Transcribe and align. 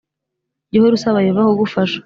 Jya 0.69 0.77
uhora 0.79 0.97
usaba 0.99 1.25
Yehova 1.27 1.49
kugufasha 1.51 1.97